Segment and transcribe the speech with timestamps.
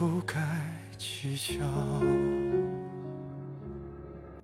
[0.00, 0.34] 不该
[0.96, 1.62] 计较。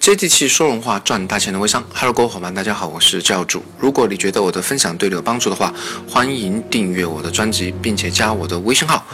[0.00, 3.62] 接地气说人话赚大钱的微商，Hello，各位伙伴，大家好，我是教主。
[3.78, 5.74] 如果你觉得我的分享对你有帮助的话，
[6.08, 9.04] 欢迎订阅我的专辑，并且加我的微信号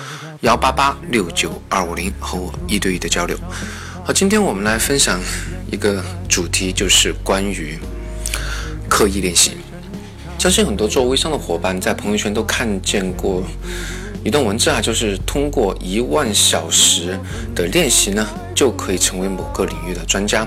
[0.43, 3.37] 幺八八六九二五零，和我一对一的交流。
[4.05, 5.21] 好，今天我们来分享
[5.73, 7.77] 一个主题，就是关于
[8.89, 9.57] 刻意练习。
[10.39, 13.43] 相信很多做微商的伙伴在朋友圈都看见过
[14.25, 17.19] 一段文字啊，就是通过一万小时
[17.55, 20.47] 的练习呢，就可以成为某个领域的专家。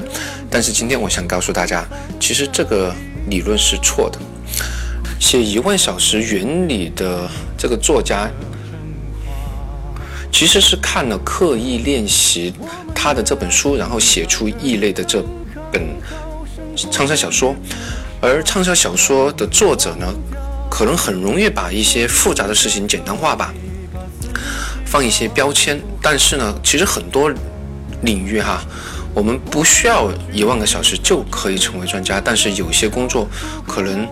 [0.50, 1.86] 但是今天我想告诉大家，
[2.19, 2.94] 其实这个
[3.30, 4.19] 理论是错的。
[5.19, 8.30] 写一万小时原理的这个作家，
[10.31, 12.53] 其实是看了刻意练习
[12.94, 15.23] 他的这本书，然后写出异类的这
[15.72, 15.81] 本
[16.91, 17.56] 畅销小说。
[18.19, 20.13] 而畅销小说的作者呢，
[20.72, 23.53] 可能很容易把一些复杂的事情简单化吧，
[24.86, 25.78] 放一些标签。
[26.02, 27.30] 但是呢，其实很多
[28.03, 28.63] 领域哈，
[29.13, 32.22] 我们不需要一万个小时就可以成为专家。
[32.23, 33.28] 但是有些工作
[33.67, 34.08] 可能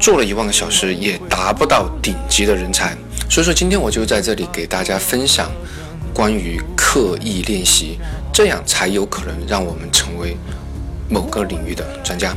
[0.00, 2.96] 做了一万个小时也达不到顶级的人才。
[3.30, 5.50] 所以说，今天我就在这里给大家分享
[6.14, 7.98] 关于刻意练习，
[8.32, 10.34] 这样才有可能让我们成为
[11.10, 12.34] 某个领域的专家。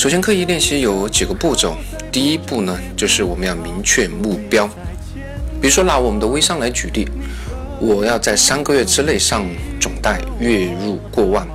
[0.00, 1.76] 首先，刻意练习有几个步骤。
[2.10, 4.66] 第一步呢，就是我们要明确目标。
[5.60, 7.06] 比如说，拿我们的微商来举例，
[7.78, 9.44] 我要在三个月之内上
[9.78, 11.46] 总代，月入过万。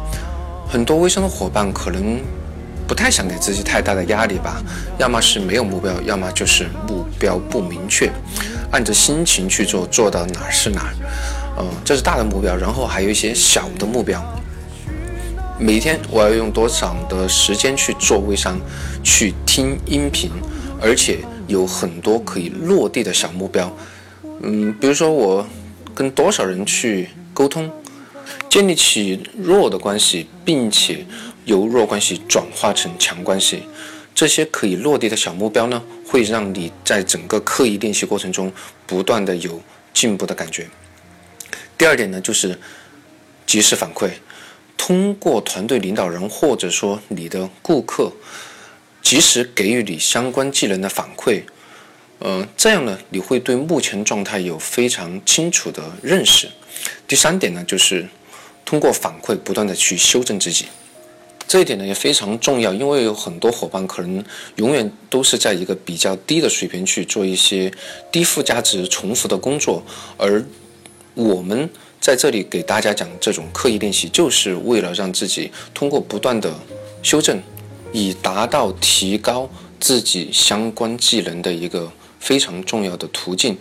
[0.69, 2.19] 很多微商的伙伴可能
[2.87, 4.61] 不太想给自己太大的压力吧，
[4.99, 8.11] 要么是没有目标，要么就是目标不明确，
[8.70, 10.93] 按着心情去做，做到哪儿是哪儿。
[11.58, 14.23] 嗯，这是大的目标，然后还有一些小的目标。
[15.58, 18.60] 每天我要用多少的时间去做微商，
[19.02, 20.30] 去听音频，
[20.82, 23.73] 而且有很多可以落地的小目标。
[24.42, 25.48] 嗯，比如说我
[25.94, 27.71] 跟多少人去沟通，
[28.49, 31.05] 建立起弱的关系，并且
[31.45, 33.64] 由弱关系转化成强关系，
[34.14, 38.52] 这些可以落地的小目标呢，会让你在整个刻意练习过程中
[38.86, 39.61] 不断的有
[39.94, 40.67] 进步的感觉。
[41.77, 42.60] 第二点呢，就是
[43.48, 44.10] 及时反馈。
[44.77, 48.11] 通过团队领导人或者说你的顾客，
[49.02, 51.43] 及时给予你相关技能的反馈，
[52.19, 56.49] 呃，这样呢，你会对目前状态有非常清楚的认识。
[57.08, 58.08] 第三点呢，就是
[58.64, 60.65] 通过反馈不断的去修正自己，
[61.47, 64.23] 这一点呢也非常重要，因为有很多伙伴可能
[64.58, 67.71] 永远都是在一个比较低的水平去做一些
[68.11, 69.83] 低附加值、重复的工作，
[70.17, 70.45] 而
[71.15, 71.69] 我们。
[72.00, 76.54] 在这里给大家讲这种刻意练习，就是为了让自己通过不断的
[77.02, 77.42] 修正，
[77.92, 83.58] 以达到提高自己相关技能的一个非常重要的途径。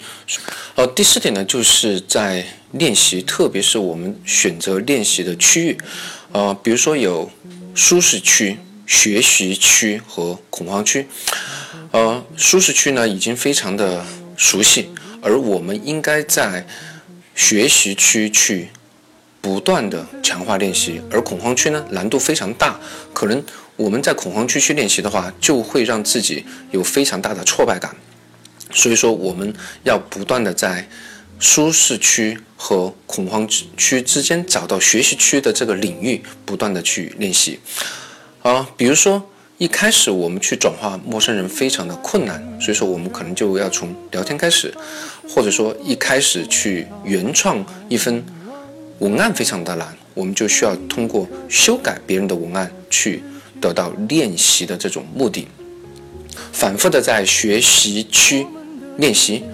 [0.75, 5.78] 呃，第四点呢，就是在练习，特别是我们选择练习的区域，
[6.33, 7.31] 呃，比如说有
[7.75, 11.06] 舒适区、学习区和恐慌区。
[11.93, 14.05] 呃，舒适区呢已经非常的
[14.37, 14.91] 熟悉，
[15.22, 16.66] 而我们应该在。
[17.34, 18.69] 学习区去
[19.41, 22.81] 不断的强化练习，而恐慌区呢难度非常大，
[23.12, 23.45] 可能
[23.77, 27.95] 我们在恐慌区去练习的话，就会让自己有非常大的挫败感。
[28.72, 30.89] 所以说，我们要不断的在
[31.39, 33.47] 舒适区和恐慌
[33.77, 37.61] 区之间找到学习区的这个领域，不断的去练习。
[38.43, 39.28] 啊，比如说。
[39.56, 44.75] 一开始我们去转化陌生人非常的困难，所以说我们可能就要从聊天开始，
[45.28, 48.24] 或者说一开始去原创一份
[48.98, 53.22] 文案非常的难，我们就需要通过修改别人的文案去
[53.60, 55.47] 得到练习的这种目的，
[56.53, 58.45] 反复的在学习区
[58.97, 59.45] 练习，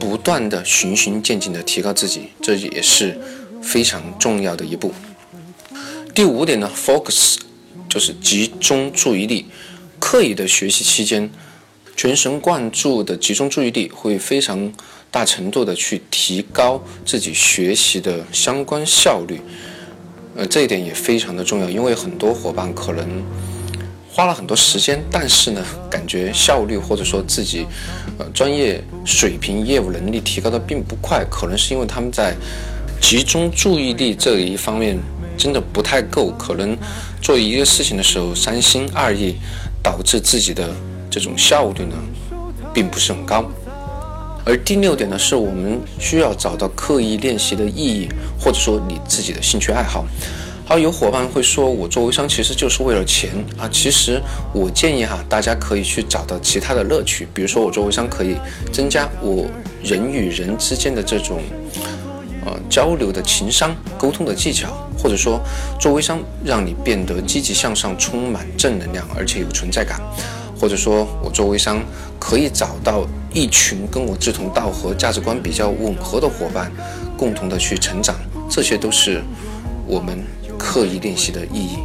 [0.00, 3.16] 不断的循序渐进的提高自己，这也是
[3.62, 4.92] 非常重要的一步。
[6.12, 7.36] 第五点呢，focus。
[7.88, 9.46] 就是集中注意力，
[9.98, 11.30] 刻意的学习期间，
[11.96, 14.72] 全神贯注的集中注意力，会非常
[15.10, 19.40] 大程度的去提高自己学习的相关效率。
[20.36, 23.22] 呃，这一点也非常的重要，因为很多伙伴可能
[24.10, 27.64] 花了很多时间，但是呢，感觉效率或者说自己，
[28.18, 32.34] 呃，专业水平、业务能力提高的并不快，可能是因为他们在
[33.00, 34.98] 集中注意力这一方面
[35.44, 36.74] 真的不太够，可能
[37.20, 39.34] 做一个事情的时候三心二意，
[39.82, 40.74] 导致自己的
[41.10, 41.94] 这种效率呢，
[42.72, 43.44] 并不是很高。
[44.46, 48.08] 而第六点呢，是我们需要找到刻意练习的意义，
[48.40, 50.06] 或者说你自己的兴趣爱好。
[50.64, 53.68] 好，有伙伴会说，我做微商其实就是为了钱啊。
[53.70, 54.18] 其实
[54.54, 58.34] 我建议哈，大家可以去找到其他的乐趣，比如说我做微商可以
[58.72, 59.44] 增加我
[59.82, 61.42] 人与人之间的这种
[62.44, 64.68] 呃交流的情商、沟通的技巧，
[64.98, 65.40] 或者说
[65.80, 70.00] 做微商让你变得积极向上、充满正能量，而且有存在感，
[70.58, 71.82] 或者说我做微商
[72.18, 76.70] 可以找到一群跟我志同道合、价值观比较吻合的伙伴，
[77.16, 78.14] 共同的去成长，
[78.48, 79.22] 这些都是
[79.86, 80.18] 我们。
[80.56, 81.78] 刻意练习的意义。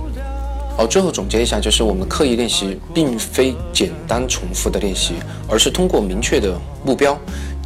[0.78, 5.16] 好，最后总结一下，就是我们刻意练习并非简单重复的练习，
[5.50, 7.20] 而是通过明确的目标、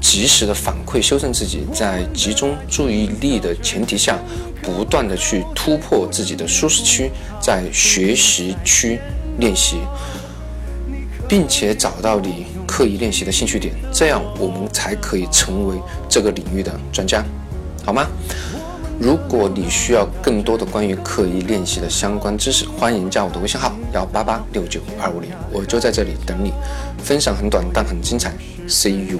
[0.04, 4.20] 及时的反馈修正自己，在集中注意力的前提下，
[4.62, 7.10] 不断的去突破自己的舒适区，
[7.42, 9.00] 在学习区
[9.40, 9.78] 练习，
[11.28, 15.78] 并且找到你刻意练习的兴趣点，这样我们才可以成为
[16.10, 17.24] 这个领域的专家，
[17.86, 18.06] 好吗？
[19.00, 26.52] 如果你需要更多的关于刻意练习的相关知识，欢迎加我的微信号幺八八六九二五零，我就在这里等你。
[27.02, 28.34] 分享很短，但很精彩。
[28.68, 29.20] See you。